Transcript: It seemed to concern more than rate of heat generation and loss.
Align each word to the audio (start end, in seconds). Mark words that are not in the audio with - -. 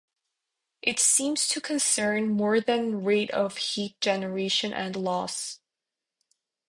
It 0.81 0.99
seemed 0.99 1.37
to 1.37 1.61
concern 1.61 2.27
more 2.31 2.59
than 2.59 3.03
rate 3.03 3.29
of 3.29 3.57
heat 3.57 4.01
generation 4.01 4.73
and 4.73 4.95
loss. 4.95 5.59